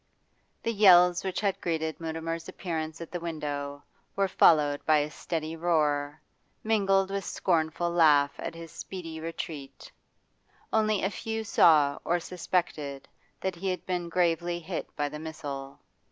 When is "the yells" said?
0.63-1.23